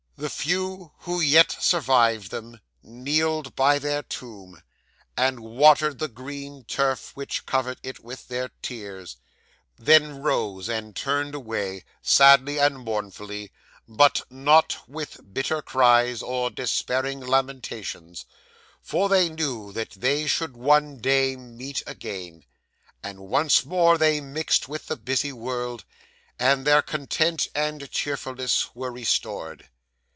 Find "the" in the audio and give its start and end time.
0.17-0.29, 5.97-6.07, 24.85-24.97